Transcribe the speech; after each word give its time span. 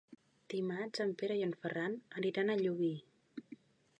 Dimarts 0.53 1.03
en 1.05 1.11
Pere 1.19 1.35
i 1.41 1.43
en 1.49 1.51
Ferran 1.65 1.99
aniran 2.21 2.49
a 2.49 2.55
Llubí. 2.65 2.91